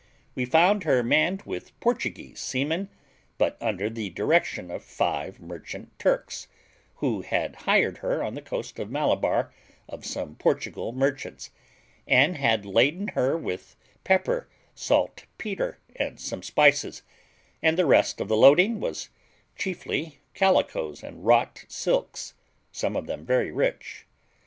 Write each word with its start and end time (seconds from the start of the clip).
We 0.33 0.45
found 0.45 0.83
her 0.83 1.03
manned 1.03 1.43
with 1.43 1.79
Portuguese 1.79 2.39
seamen, 2.39 2.89
but 3.37 3.55
under 3.61 3.87
the 3.87 4.09
direction 4.09 4.71
of 4.71 4.83
five 4.83 5.39
merchant 5.39 5.91
Turks, 5.99 6.47
who 6.95 7.21
had 7.21 7.55
hired 7.69 7.99
her 7.99 8.23
on 8.23 8.33
the 8.33 8.41
coast 8.41 8.79
of 8.79 8.89
Malabar 8.89 9.53
of 9.87 10.03
some 10.03 10.37
Portugal 10.37 10.91
merchants, 10.91 11.51
and 12.07 12.35
had 12.35 12.65
laden 12.65 13.09
her 13.09 13.37
with 13.37 13.75
pepper, 14.03 14.49
saltpetre, 14.73 15.77
some 16.15 16.41
spices, 16.41 17.03
and 17.61 17.77
the 17.77 17.85
rest 17.85 18.19
of 18.19 18.27
the 18.27 18.35
loading 18.35 18.79
was 18.79 19.09
chiefly 19.55 20.17
calicoes 20.33 21.03
and 21.03 21.27
wrought 21.27 21.63
silks, 21.67 22.33
some 22.71 22.95
of 22.95 23.05
them 23.05 23.23
very 23.23 23.51
rich. 23.51 24.07